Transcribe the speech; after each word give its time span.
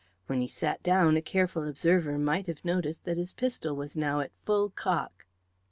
When 0.25 0.41
he 0.41 0.47
sat 0.47 0.81
down 0.81 1.15
a 1.15 1.21
careful 1.21 1.69
observer 1.69 2.17
might 2.17 2.47
have 2.47 2.65
noticed 2.65 3.05
that 3.05 3.17
his 3.19 3.33
pistol 3.33 3.75
was 3.75 3.95
now 3.95 4.19
at 4.21 4.31
full 4.47 4.71
cock. 4.71 5.27